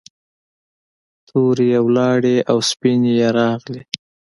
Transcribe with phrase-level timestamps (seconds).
[1.27, 3.81] تورې یې ولاړې او سپینې یې راغلې.